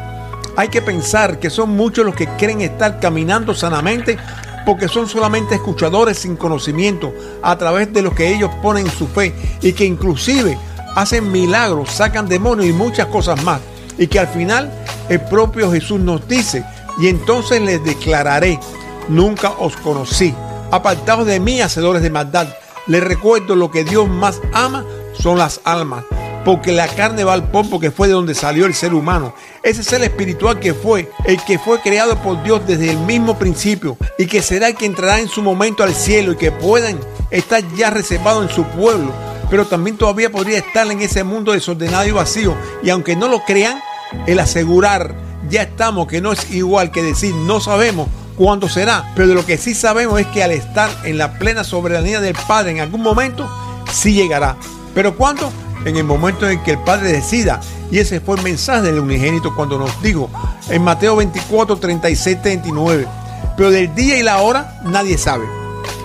Hay 0.55 0.69
que 0.69 0.81
pensar 0.81 1.39
que 1.39 1.49
son 1.49 1.69
muchos 1.71 2.05
los 2.05 2.15
que 2.15 2.27
creen 2.27 2.61
estar 2.61 2.99
caminando 2.99 3.53
sanamente 3.53 4.17
porque 4.65 4.87
son 4.87 5.07
solamente 5.07 5.55
escuchadores 5.55 6.19
sin 6.19 6.35
conocimiento 6.35 7.13
a 7.41 7.57
través 7.57 7.91
de 7.93 8.01
lo 8.01 8.13
que 8.13 8.33
ellos 8.33 8.51
ponen 8.61 8.85
en 8.85 8.91
su 8.91 9.07
fe 9.07 9.33
y 9.61 9.73
que 9.73 9.85
inclusive 9.85 10.57
hacen 10.95 11.31
milagros, 11.31 11.91
sacan 11.91 12.27
demonios 12.27 12.67
y 12.67 12.73
muchas 12.73 13.07
cosas 13.07 13.43
más. 13.43 13.61
Y 13.97 14.07
que 14.07 14.19
al 14.19 14.27
final 14.27 14.71
el 15.07 15.21
propio 15.21 15.71
Jesús 15.71 15.99
nos 15.99 16.27
dice, 16.27 16.63
y 16.99 17.07
entonces 17.07 17.61
les 17.61 17.83
declararé, 17.83 18.59
nunca 19.07 19.51
os 19.59 19.75
conocí, 19.77 20.33
apartados 20.71 21.25
de 21.25 21.39
mí, 21.39 21.61
hacedores 21.61 22.03
de 22.03 22.09
maldad. 22.09 22.47
Les 22.87 23.03
recuerdo 23.03 23.55
lo 23.55 23.71
que 23.71 23.83
Dios 23.83 24.07
más 24.07 24.41
ama 24.53 24.85
son 25.13 25.37
las 25.37 25.61
almas 25.63 26.03
porque 26.45 26.71
la 26.71 26.87
carne 26.87 27.23
va 27.23 27.33
al 27.33 27.49
polvo 27.49 27.79
que 27.79 27.91
fue 27.91 28.07
de 28.07 28.13
donde 28.13 28.35
salió 28.35 28.65
el 28.65 28.73
ser 28.73 28.93
humano. 28.93 29.33
Ese 29.63 29.83
ser 29.83 30.01
espiritual 30.03 30.59
que 30.59 30.73
fue, 30.73 31.11
el 31.25 31.41
que 31.43 31.59
fue 31.59 31.79
creado 31.81 32.17
por 32.21 32.41
Dios 32.43 32.61
desde 32.65 32.91
el 32.91 32.97
mismo 32.99 33.37
principio 33.37 33.97
y 34.17 34.25
que 34.25 34.41
será 34.41 34.67
el 34.67 34.75
que 34.75 34.85
entrará 34.85 35.19
en 35.19 35.27
su 35.27 35.41
momento 35.41 35.83
al 35.83 35.93
cielo 35.93 36.33
y 36.33 36.37
que 36.37 36.51
puedan 36.51 36.99
estar 37.31 37.63
ya 37.75 37.89
reservados 37.89 38.49
en 38.49 38.55
su 38.55 38.63
pueblo, 38.63 39.11
pero 39.49 39.65
también 39.65 39.97
todavía 39.97 40.31
podría 40.31 40.59
estar 40.59 40.89
en 40.89 41.01
ese 41.01 41.23
mundo 41.23 41.51
desordenado 41.51 42.07
y 42.07 42.11
vacío. 42.11 42.55
Y 42.83 42.89
aunque 42.89 43.15
no 43.15 43.27
lo 43.27 43.43
crean, 43.43 43.81
el 44.25 44.39
asegurar 44.39 45.13
ya 45.49 45.63
estamos, 45.63 46.07
que 46.07 46.21
no 46.21 46.31
es 46.31 46.51
igual 46.51 46.91
que 46.91 47.03
decir 47.03 47.33
no 47.33 47.59
sabemos 47.59 48.07
cuándo 48.35 48.69
será, 48.69 49.11
pero 49.15 49.27
de 49.27 49.35
lo 49.35 49.45
que 49.45 49.57
sí 49.57 49.73
sabemos 49.73 50.19
es 50.19 50.27
que 50.27 50.43
al 50.43 50.51
estar 50.51 50.89
en 51.03 51.17
la 51.17 51.33
plena 51.33 51.63
soberanía 51.63 52.21
del 52.21 52.35
Padre 52.47 52.71
en 52.71 52.79
algún 52.79 53.01
momento, 53.01 53.49
sí 53.91 54.13
llegará. 54.13 54.55
Pero 54.95 55.15
¿cuándo? 55.15 55.51
En 55.85 55.95
el 55.95 56.03
momento 56.03 56.49
en 56.49 56.61
que 56.63 56.71
el 56.71 56.79
Padre 56.79 57.11
decida. 57.11 57.61
Y 57.91 57.99
ese 57.99 58.19
fue 58.19 58.37
el 58.37 58.43
mensaje 58.43 58.83
del 58.83 58.99
unigénito 58.99 59.55
cuando 59.55 59.77
nos 59.77 60.01
dijo 60.01 60.29
en 60.69 60.83
Mateo 60.83 61.15
24, 61.15 61.77
36, 61.77 62.41
39. 62.41 63.07
Pero 63.57 63.71
del 63.71 63.93
día 63.95 64.17
y 64.17 64.23
la 64.23 64.37
hora 64.39 64.79
nadie 64.83 65.17
sabe, 65.17 65.45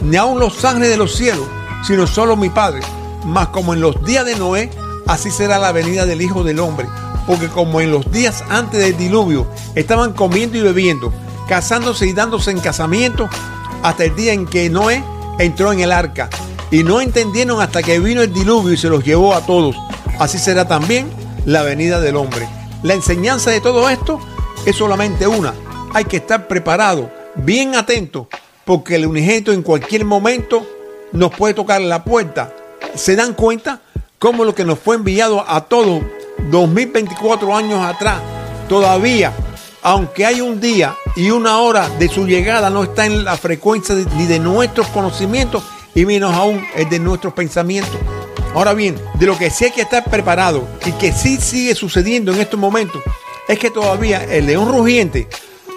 ni 0.03 0.16
aun 0.16 0.40
los 0.40 0.64
ángeles 0.64 0.90
de 0.90 0.96
los 0.96 1.14
cielos, 1.14 1.46
sino 1.87 2.07
solo 2.07 2.37
mi 2.37 2.51
Padre. 2.51 2.81
Mas 3.25 3.49
como 3.49 3.75
en 3.75 3.81
los 3.81 4.05
días 4.05 4.25
de 4.25 4.37
Noé, 4.37 4.70
así 5.07 5.31
será 5.31 5.59
la 5.59 5.72
venida 5.72 6.07
del 6.07 6.22
Hijo 6.22 6.44
del 6.44 6.61
Hombre. 6.61 6.87
Porque 7.27 7.49
como 7.49 7.81
en 7.81 7.90
los 7.90 8.11
días 8.11 8.44
antes 8.51 8.81
del 8.81 8.96
diluvio 8.96 9.46
estaban 9.75 10.12
comiendo 10.12 10.59
y 10.59 10.62
bebiendo, 10.62 11.12
casándose 11.49 12.07
y 12.07 12.12
dándose 12.12 12.51
en 12.51 12.61
casamiento, 12.61 13.29
hasta 13.83 14.05
el 14.05 14.14
día 14.14 14.33
en 14.33 14.46
que 14.46 14.68
Noé 14.68 15.03
entró 15.38 15.72
en 15.72 15.81
el 15.81 15.92
arca 15.92 16.29
y 16.75 16.83
no 16.83 17.01
entendieron 17.01 17.63
hasta 17.63 17.85
que 17.85 18.01
vino 18.01 18.21
el 18.21 18.33
diluvio 18.33 18.73
y 18.73 18.77
se 18.77 18.89
los 18.89 19.05
llevó 19.05 19.33
a 19.33 19.47
todos. 19.47 19.77
Así 20.19 20.39
será 20.39 20.67
también 20.67 21.09
la 21.47 21.63
venida 21.63 22.01
del 22.01 22.17
hombre. 22.17 22.49
La 22.83 22.95
enseñanza 22.95 23.53
de 23.53 23.61
todo 23.61 23.89
esto 23.89 24.19
es 24.67 24.75
solamente 24.75 25.29
una. 25.29 25.55
Hay 25.93 26.07
que 26.07 26.17
estar 26.17 26.49
preparado, 26.49 27.13
bien 27.37 27.77
atento, 27.77 28.29
porque 28.65 28.97
el 28.97 29.07
unigénito 29.07 29.53
en 29.53 29.63
cualquier 29.63 30.05
momento 30.05 30.67
nos 31.13 31.33
puede 31.33 31.55
tocar 31.55 31.81
la 31.81 32.03
puerta. 32.03 32.53
¿Se 32.97 33.15
dan 33.15 33.35
cuenta 33.35 33.81
cómo 34.19 34.45
lo 34.45 34.53
que 34.53 34.65
nos 34.65 34.81
fue 34.81 34.97
enviado 34.97 35.49
a 35.49 35.67
todos 35.67 36.03
2024 36.51 37.57
años 37.57 37.85
atrás, 37.85 38.21
todavía, 38.69 39.33
aunque 39.81 40.27
hay 40.27 40.41
un 40.41 40.61
día 40.61 40.97
y 41.15 41.31
una 41.31 41.59
hora 41.59 41.89
de 42.01 42.09
su 42.09 42.27
llegada, 42.27 42.69
no 42.69 42.83
está 42.83 43.07
en 43.07 43.23
la 43.23 43.37
frecuencia 43.37 43.95
ni 44.17 44.27
de 44.27 44.41
nuestros 44.41 44.89
conocimientos, 44.89 45.63
y 45.94 46.07
menos 46.07 46.35
aún 46.35 46.64
el 46.74 46.88
de 46.88 46.98
nuestros 46.98 47.33
pensamientos. 47.35 47.96
Ahora 48.54 48.74
bien, 48.74 48.96
de 49.14 49.26
lo 49.26 49.37
que 49.37 49.50
sí 49.50 49.64
hay 49.64 49.70
que 49.72 49.83
estar 49.83 50.04
preparado 50.04 50.66
y 50.87 50.92
que 50.92 51.12
sí 51.12 51.37
sigue 51.38 51.74
sucediendo 51.74 52.33
en 52.33 52.40
estos 52.40 52.59
momentos, 52.59 53.02
es 53.48 53.59
que 53.59 53.70
todavía 53.70 54.24
el 54.24 54.46
león 54.46 54.70
rugiente, 54.70 55.28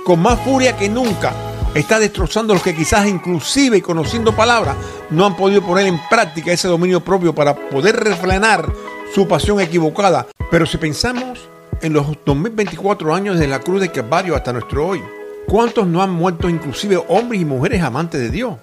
con 0.06 0.22
más 0.22 0.40
furia 0.42 0.78
que 0.78 0.88
nunca, 0.88 1.34
está 1.74 2.00
destrozando 2.00 2.54
los 2.54 2.64
que 2.64 2.76
quizás 2.76 3.08
inclusive 3.08 3.82
conociendo 3.82 4.36
palabras 4.36 4.76
no 5.10 5.26
han 5.26 5.36
podido 5.36 5.62
poner 5.62 5.88
en 5.88 6.00
práctica 6.10 6.52
ese 6.52 6.68
dominio 6.68 7.02
propio 7.02 7.34
para 7.36 7.56
poder 7.56 7.96
refrenar 7.96 8.72
su 9.14 9.28
pasión 9.28 9.60
equivocada. 9.60 10.28
Pero 10.50 10.66
si 10.66 10.78
pensamos 10.78 11.50
en 11.82 11.94
los 11.94 12.08
2024 12.26 13.14
años 13.14 13.38
de 13.40 13.48
la 13.48 13.60
cruz 13.60 13.82
de 13.82 13.92
Calvario 13.92 14.36
hasta 14.36 14.54
nuestro 14.54 14.88
hoy, 14.88 15.04
¿cuántos 15.48 15.88
no 15.88 16.02
han 16.02 16.12
muerto 16.12 16.50
inclusive 16.50 17.04
hombres 17.08 17.42
y 17.42 17.46
mujeres 17.46 17.82
amantes 17.82 18.22
de 18.22 18.30
Dios? 18.30 18.56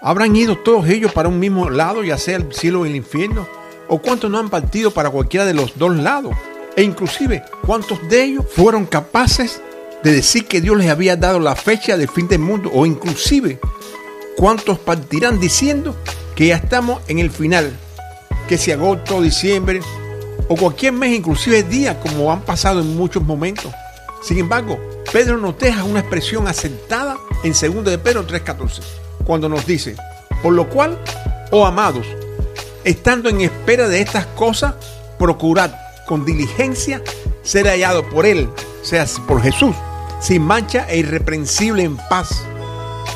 ¿Habrán 0.00 0.36
ido 0.36 0.56
todos 0.56 0.88
ellos 0.88 1.12
para 1.12 1.28
un 1.28 1.40
mismo 1.40 1.70
lado, 1.70 2.04
ya 2.04 2.18
sea 2.18 2.36
el 2.36 2.52
cielo 2.54 2.82
o 2.82 2.86
el 2.86 2.94
infierno? 2.94 3.48
¿O 3.88 4.00
cuántos 4.00 4.30
no 4.30 4.38
han 4.38 4.48
partido 4.48 4.92
para 4.92 5.10
cualquiera 5.10 5.44
de 5.44 5.54
los 5.54 5.76
dos 5.76 5.96
lados? 5.96 6.36
E 6.76 6.84
inclusive, 6.84 7.42
¿cuántos 7.66 8.08
de 8.08 8.22
ellos 8.22 8.44
fueron 8.48 8.86
capaces 8.86 9.60
de 10.04 10.12
decir 10.12 10.46
que 10.46 10.60
Dios 10.60 10.76
les 10.76 10.88
había 10.88 11.16
dado 11.16 11.40
la 11.40 11.56
fecha 11.56 11.96
del 11.96 12.08
fin 12.08 12.28
del 12.28 12.38
mundo? 12.38 12.70
O 12.72 12.86
inclusive, 12.86 13.58
¿cuántos 14.36 14.78
partirán 14.78 15.40
diciendo 15.40 15.96
que 16.36 16.46
ya 16.46 16.56
estamos 16.56 17.02
en 17.08 17.18
el 17.18 17.30
final? 17.30 17.72
Que 18.48 18.56
si 18.56 18.70
agosto, 18.70 19.20
diciembre 19.20 19.80
o 20.48 20.54
cualquier 20.54 20.92
mes, 20.92 21.12
inclusive 21.12 21.64
día, 21.64 21.98
como 21.98 22.32
han 22.32 22.42
pasado 22.42 22.80
en 22.80 22.96
muchos 22.96 23.24
momentos. 23.24 23.72
Sin 24.22 24.38
embargo, 24.38 24.78
Pedro 25.12 25.38
nos 25.38 25.58
deja 25.58 25.82
una 25.82 26.00
expresión 26.00 26.46
asentada 26.46 27.18
en 27.42 27.50
2 27.50 27.84
de 27.84 27.98
Pedro 27.98 28.24
3.14 28.24 29.07
cuando 29.28 29.50
nos 29.50 29.66
dice, 29.66 29.94
por 30.42 30.54
lo 30.54 30.70
cual, 30.70 30.98
oh 31.50 31.66
amados, 31.66 32.06
estando 32.82 33.28
en 33.28 33.42
espera 33.42 33.86
de 33.86 34.00
estas 34.00 34.24
cosas, 34.24 34.72
procurad 35.18 35.70
con 36.06 36.24
diligencia 36.24 37.02
ser 37.42 37.66
hallado 37.66 38.08
por 38.08 38.24
Él, 38.24 38.48
sea 38.80 39.04
por 39.26 39.42
Jesús, 39.42 39.76
sin 40.18 40.40
mancha 40.40 40.86
e 40.88 41.00
irreprensible 41.00 41.82
en 41.82 41.98
paz. 42.08 42.42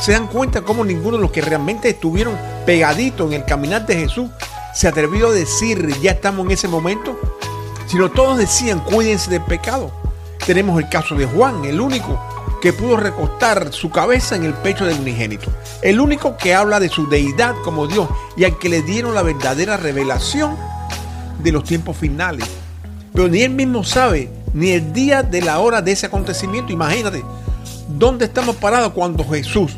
¿Se 0.02 0.12
dan 0.12 0.26
cuenta 0.26 0.60
cómo 0.60 0.84
ninguno 0.84 1.16
de 1.16 1.22
los 1.22 1.32
que 1.32 1.40
realmente 1.40 1.88
estuvieron 1.88 2.36
pegaditos 2.66 3.28
en 3.28 3.40
el 3.40 3.46
caminar 3.46 3.86
de 3.86 3.94
Jesús 3.94 4.28
se 4.74 4.88
atrevió 4.88 5.28
a 5.28 5.32
decir, 5.32 5.98
ya 6.02 6.10
estamos 6.10 6.44
en 6.44 6.52
ese 6.52 6.68
momento? 6.68 7.18
Sino 7.86 8.10
todos 8.10 8.36
decían, 8.36 8.80
cuídense 8.80 9.30
del 9.30 9.44
pecado. 9.44 9.90
Tenemos 10.44 10.78
el 10.78 10.90
caso 10.90 11.14
de 11.14 11.24
Juan, 11.24 11.64
el 11.64 11.80
único 11.80 12.20
que 12.62 12.72
pudo 12.72 12.96
recostar 12.96 13.72
su 13.72 13.90
cabeza 13.90 14.36
en 14.36 14.44
el 14.44 14.54
pecho 14.54 14.86
del 14.86 15.00
unigénito. 15.00 15.50
El 15.82 16.00
único 16.00 16.36
que 16.36 16.54
habla 16.54 16.78
de 16.78 16.88
su 16.88 17.08
deidad 17.08 17.56
como 17.64 17.88
Dios 17.88 18.08
y 18.36 18.44
al 18.44 18.56
que 18.56 18.68
le 18.68 18.82
dieron 18.82 19.14
la 19.14 19.22
verdadera 19.22 19.76
revelación 19.76 20.56
de 21.42 21.50
los 21.50 21.64
tiempos 21.64 21.96
finales. 21.96 22.48
Pero 23.12 23.28
ni 23.28 23.42
él 23.42 23.50
mismo 23.50 23.82
sabe 23.82 24.30
ni 24.54 24.70
el 24.70 24.92
día 24.92 25.24
de 25.24 25.42
la 25.42 25.58
hora 25.58 25.82
de 25.82 25.90
ese 25.90 26.06
acontecimiento. 26.06 26.72
Imagínate, 26.72 27.24
¿dónde 27.88 28.26
estamos 28.26 28.54
parados 28.56 28.92
cuando 28.92 29.28
Jesús, 29.28 29.76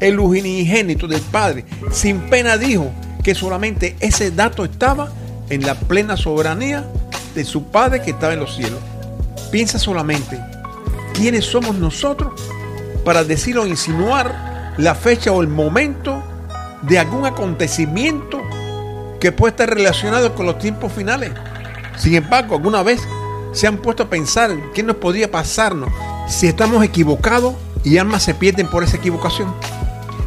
el 0.00 0.18
unigénito 0.18 1.06
del 1.06 1.20
Padre, 1.20 1.64
sin 1.92 2.20
pena 2.22 2.56
dijo 2.56 2.90
que 3.22 3.36
solamente 3.36 3.96
ese 4.00 4.32
dato 4.32 4.64
estaba 4.64 5.12
en 5.50 5.64
la 5.64 5.76
plena 5.76 6.16
soberanía 6.16 6.84
de 7.34 7.44
su 7.44 7.64
Padre 7.64 8.02
que 8.02 8.10
estaba 8.10 8.32
en 8.32 8.40
los 8.40 8.56
cielos? 8.56 8.80
Piensa 9.52 9.78
solamente 9.78 10.53
¿quiénes 11.14 11.46
somos 11.46 11.76
nosotros 11.76 12.32
para 13.04 13.24
decir 13.24 13.56
o 13.58 13.66
insinuar 13.66 14.74
la 14.76 14.94
fecha 14.94 15.32
o 15.32 15.40
el 15.40 15.48
momento 15.48 16.22
de 16.82 16.98
algún 16.98 17.24
acontecimiento 17.24 18.42
que 19.20 19.32
puede 19.32 19.52
estar 19.52 19.70
relacionado 19.70 20.34
con 20.34 20.44
los 20.44 20.58
tiempos 20.58 20.92
finales? 20.92 21.30
Sin 21.96 22.14
embargo, 22.14 22.56
alguna 22.56 22.82
vez 22.82 23.00
se 23.52 23.66
han 23.66 23.78
puesto 23.78 24.02
a 24.02 24.10
pensar 24.10 24.50
qué 24.74 24.82
nos 24.82 24.96
podría 24.96 25.30
pasarnos 25.30 25.88
si 26.28 26.48
estamos 26.48 26.84
equivocados 26.84 27.54
y 27.84 27.98
almas 27.98 28.22
se 28.22 28.34
pierden 28.34 28.68
por 28.68 28.82
esa 28.82 28.96
equivocación. 28.96 29.54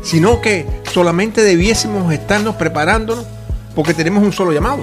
sino 0.04 0.40
que 0.40 0.66
solamente 0.94 1.42
debiésemos 1.42 2.14
estarnos 2.14 2.56
preparándonos 2.56 3.26
porque 3.76 3.94
tenemos 3.94 4.24
un 4.24 4.32
solo 4.32 4.54
llamado. 4.54 4.80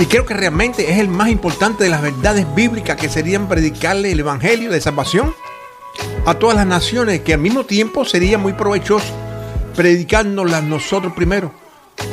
Y 0.00 0.06
creo 0.06 0.24
que 0.24 0.32
realmente 0.32 0.90
es 0.90 0.98
el 0.98 1.08
más 1.08 1.28
importante 1.28 1.84
de 1.84 1.90
las 1.90 2.00
verdades 2.00 2.46
bíblicas 2.54 2.96
que 2.96 3.10
serían 3.10 3.48
predicarle 3.48 4.10
el 4.10 4.20
Evangelio 4.20 4.70
de 4.70 4.80
salvación 4.80 5.34
a 6.24 6.32
todas 6.32 6.56
las 6.56 6.66
naciones, 6.66 7.20
que 7.20 7.34
al 7.34 7.40
mismo 7.40 7.66
tiempo 7.66 8.06
sería 8.06 8.38
muy 8.38 8.54
provechoso 8.54 9.12
predicándolas 9.76 10.64
nosotros 10.64 11.12
primero, 11.12 11.52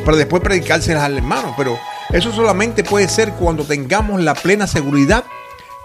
para 0.04 0.18
después 0.18 0.44
predicárselas 0.44 1.02
al 1.02 1.16
hermano. 1.16 1.54
Pero 1.56 1.80
eso 2.10 2.34
solamente 2.34 2.84
puede 2.84 3.08
ser 3.08 3.32
cuando 3.32 3.64
tengamos 3.64 4.20
la 4.20 4.36
plena 4.36 4.68
seguridad 4.68 5.24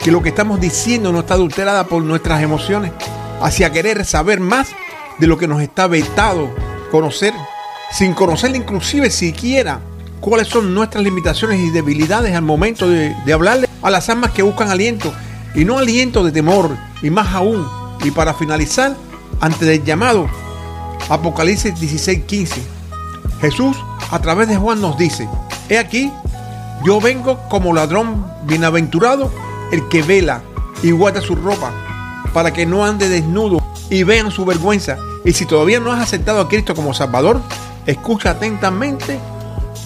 que 0.01 0.11
lo 0.11 0.25
que 0.25 0.31
estamos 0.31 0.61
diciendo 0.61 1.13
no 1.13 1.21
está 1.21 1.35
adulterada 1.35 1.85
por 1.85 2.03
nuestras 2.03 2.43
emociones, 2.43 2.91
hacia 3.41 3.71
querer 3.71 4.05
saber 4.05 4.41
más 4.41 4.71
de 5.19 5.29
lo 5.29 5.39
que 5.39 5.47
nos 5.47 5.63
está 5.63 5.87
vetado 5.87 6.53
conocer, 6.91 7.33
sin 7.93 8.13
conocer 8.13 8.57
inclusive 8.57 9.09
siquiera 9.09 9.81
cuáles 10.23 10.47
son 10.47 10.73
nuestras 10.73 11.03
limitaciones 11.03 11.61
y 11.61 11.71
debilidades 11.71 12.35
al 12.35 12.43
momento 12.43 12.89
de, 12.89 13.15
hablarle 13.33 13.69
a 13.83 13.91
las 13.91 14.09
almas 14.09 14.31
que 14.31 14.43
buscan 14.43 14.71
aliento, 14.71 15.13
y 15.55 15.65
no 15.67 15.79
aliento 15.79 16.25
de 16.25 16.31
temor, 16.31 16.71
y 17.03 17.11
más 17.11 17.35
aún. 17.35 17.69
Y 18.05 18.13
para 18.13 18.33
finalizar, 18.33 18.97
antes 19.41 19.69
del 19.69 19.85
llamado, 19.85 20.29
Apocalipsis 21.11 21.75
16:15, 21.75 22.63
Jesús 23.41 23.77
a 24.11 24.21
través 24.21 24.49
de 24.49 24.57
Juan 24.57 24.81
nos 24.81 24.97
dice, 24.97 25.29
he 25.69 25.77
aquí, 25.77 26.11
yo 26.85 27.01
vengo 27.01 27.41
como 27.51 27.75
ladrón 27.75 28.25
bienaventurado, 28.45 29.31
el 29.73 29.89
que 29.89 30.03
vela 30.03 30.43
y 30.85 30.93
guarda 30.93 31.21
su 31.21 31.35
ropa, 31.35 31.73
para 32.33 32.53
que 32.53 32.65
no 32.65 32.85
ande 32.85 33.09
desnudo 33.09 33.61
y 33.91 34.05
vean 34.05 34.31
su 34.31 34.45
vergüenza. 34.45 34.99
Y 35.25 35.33
si 35.33 35.47
todavía 35.47 35.81
no 35.81 35.91
has 35.93 36.01
aceptado 36.01 36.41
a 36.41 36.49
Cristo 36.49 36.77
como 36.77 36.95
Salvador, 36.95 37.41
escucha 37.87 38.31
atentamente 38.31 39.19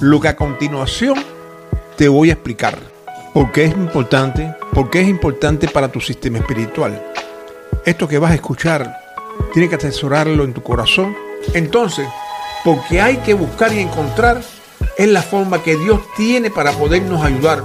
lo 0.00 0.20
que 0.20 0.28
a 0.28 0.36
continuación 0.36 1.14
te 1.96 2.08
voy 2.08 2.30
a 2.30 2.34
explicar. 2.34 2.78
¿Por 3.32 3.50
qué 3.52 3.64
es 3.64 3.72
importante? 3.72 4.54
¿Por 4.72 4.90
qué 4.90 5.00
es 5.00 5.08
importante 5.08 5.68
para 5.68 5.90
tu 5.90 6.00
sistema 6.00 6.38
espiritual? 6.38 7.02
Esto 7.84 8.06
que 8.06 8.18
vas 8.18 8.32
a 8.32 8.34
escuchar, 8.34 8.94
tienes 9.52 9.70
que 9.70 9.76
asesorarlo 9.76 10.44
en 10.44 10.52
tu 10.52 10.62
corazón. 10.62 11.16
Entonces, 11.54 12.06
porque 12.64 13.00
hay 13.00 13.18
que 13.18 13.34
buscar 13.34 13.72
y 13.72 13.80
encontrar 13.80 14.42
es 14.98 15.08
la 15.08 15.22
forma 15.22 15.62
que 15.62 15.76
Dios 15.76 16.00
tiene 16.16 16.50
para 16.50 16.72
podernos 16.72 17.24
ayudar. 17.24 17.62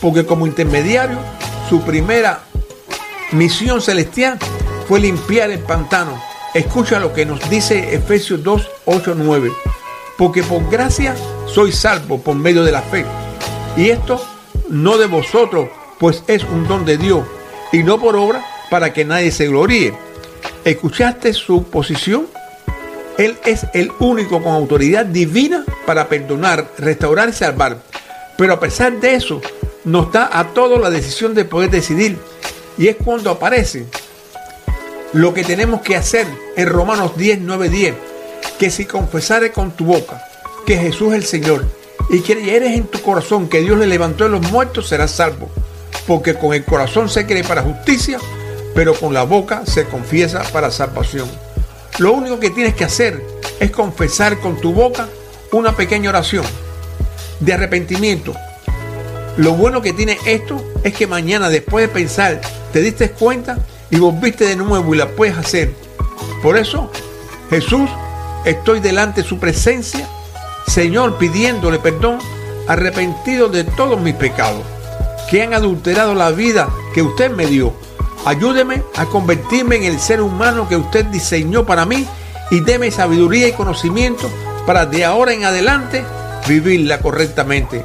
Porque 0.00 0.26
como 0.26 0.46
intermediario, 0.46 1.18
su 1.68 1.82
primera 1.82 2.40
misión 3.32 3.80
celestial 3.80 4.38
fue 4.88 4.98
limpiar 4.98 5.50
el 5.50 5.60
pantano. 5.60 6.20
Escucha 6.52 6.98
lo 6.98 7.12
que 7.12 7.26
nos 7.26 7.48
dice 7.48 7.94
Efesios 7.94 8.42
2, 8.42 8.68
8, 8.86 9.14
9. 9.16 9.52
Porque 10.20 10.42
por 10.42 10.68
gracia 10.68 11.16
soy 11.46 11.72
salvo 11.72 12.20
por 12.20 12.34
medio 12.34 12.62
de 12.62 12.72
la 12.72 12.82
fe. 12.82 13.06
Y 13.74 13.88
esto 13.88 14.22
no 14.68 14.98
de 14.98 15.06
vosotros, 15.06 15.70
pues 15.98 16.22
es 16.26 16.44
un 16.44 16.68
don 16.68 16.84
de 16.84 16.98
Dios, 16.98 17.24
y 17.72 17.82
no 17.82 17.98
por 17.98 18.16
obra 18.16 18.44
para 18.68 18.92
que 18.92 19.06
nadie 19.06 19.30
se 19.30 19.48
gloríe. 19.48 19.94
¿Escuchaste 20.62 21.32
su 21.32 21.64
posición? 21.64 22.26
Él 23.16 23.38
es 23.46 23.66
el 23.72 23.90
único 23.98 24.42
con 24.42 24.52
autoridad 24.52 25.06
divina 25.06 25.64
para 25.86 26.06
perdonar, 26.06 26.70
restaurar 26.76 27.30
y 27.30 27.32
salvar. 27.32 27.78
Pero 28.36 28.52
a 28.52 28.60
pesar 28.60 29.00
de 29.00 29.14
eso, 29.14 29.40
nos 29.84 30.12
da 30.12 30.28
a 30.38 30.48
todos 30.48 30.78
la 30.78 30.90
decisión 30.90 31.34
de 31.34 31.46
poder 31.46 31.70
decidir. 31.70 32.18
Y 32.76 32.88
es 32.88 32.96
cuando 33.02 33.30
aparece 33.30 33.86
lo 35.14 35.32
que 35.32 35.44
tenemos 35.44 35.80
que 35.80 35.96
hacer 35.96 36.26
en 36.56 36.68
Romanos 36.68 37.16
10, 37.16 37.38
9, 37.40 37.70
10. 37.70 38.09
Que 38.60 38.70
si 38.70 38.84
confesares 38.84 39.52
con 39.52 39.70
tu 39.70 39.86
boca 39.86 40.22
que 40.66 40.76
Jesús 40.76 41.08
es 41.08 41.14
el 41.14 41.24
Señor 41.24 41.64
y 42.10 42.20
que 42.20 42.54
eres 42.54 42.76
en 42.76 42.84
tu 42.84 43.00
corazón 43.00 43.48
que 43.48 43.62
Dios 43.62 43.78
le 43.78 43.86
levantó 43.86 44.24
de 44.24 44.30
los 44.30 44.52
muertos, 44.52 44.86
serás 44.86 45.12
salvo. 45.12 45.50
Porque 46.06 46.34
con 46.34 46.52
el 46.52 46.62
corazón 46.66 47.08
se 47.08 47.24
cree 47.24 47.42
para 47.42 47.62
justicia, 47.62 48.18
pero 48.74 48.92
con 48.92 49.14
la 49.14 49.22
boca 49.22 49.64
se 49.64 49.86
confiesa 49.86 50.42
para 50.52 50.70
salvación. 50.70 51.26
Lo 51.96 52.12
único 52.12 52.38
que 52.38 52.50
tienes 52.50 52.74
que 52.74 52.84
hacer 52.84 53.24
es 53.60 53.70
confesar 53.70 54.38
con 54.40 54.60
tu 54.60 54.74
boca 54.74 55.08
una 55.52 55.74
pequeña 55.74 56.10
oración 56.10 56.44
de 57.40 57.54
arrepentimiento. 57.54 58.34
Lo 59.38 59.54
bueno 59.54 59.80
que 59.80 59.94
tiene 59.94 60.18
esto 60.26 60.62
es 60.84 60.92
que 60.92 61.06
mañana 61.06 61.48
después 61.48 61.88
de 61.88 61.94
pensar 61.94 62.42
te 62.74 62.82
diste 62.82 63.10
cuenta 63.12 63.56
y 63.88 63.96
volviste 63.96 64.44
de 64.44 64.56
nuevo 64.56 64.94
y 64.94 64.98
la 64.98 65.08
puedes 65.08 65.38
hacer. 65.38 65.72
Por 66.42 66.58
eso, 66.58 66.90
Jesús, 67.48 67.88
estoy 68.44 68.80
delante 68.80 69.22
de 69.22 69.28
su 69.28 69.38
presencia 69.38 70.08
Señor, 70.70 71.18
pidiéndole 71.18 71.80
perdón, 71.80 72.20
arrepentido 72.68 73.48
de 73.48 73.64
todos 73.64 74.00
mis 74.00 74.14
pecados, 74.14 74.62
que 75.28 75.42
han 75.42 75.52
adulterado 75.52 76.14
la 76.14 76.30
vida 76.30 76.68
que 76.94 77.02
usted 77.02 77.28
me 77.32 77.46
dio. 77.46 77.74
Ayúdeme 78.24 78.84
a 78.94 79.06
convertirme 79.06 79.76
en 79.76 79.84
el 79.84 79.98
ser 79.98 80.20
humano 80.20 80.68
que 80.68 80.76
usted 80.76 81.06
diseñó 81.06 81.66
para 81.66 81.86
mí 81.86 82.06
y 82.52 82.60
deme 82.60 82.92
sabiduría 82.92 83.48
y 83.48 83.52
conocimiento 83.52 84.30
para 84.64 84.86
de 84.86 85.04
ahora 85.04 85.32
en 85.32 85.44
adelante 85.44 86.04
vivirla 86.46 87.00
correctamente, 87.00 87.84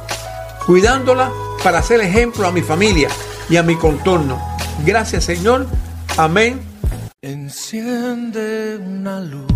cuidándola 0.64 1.32
para 1.64 1.82
ser 1.82 2.00
ejemplo 2.00 2.46
a 2.46 2.52
mi 2.52 2.62
familia 2.62 3.08
y 3.50 3.56
a 3.56 3.64
mi 3.64 3.74
contorno. 3.74 4.40
Gracias 4.84 5.24
Señor. 5.24 5.66
Amén. 6.16 6.60
Enciende 7.20 8.76
una 8.76 9.18
luz 9.20 9.55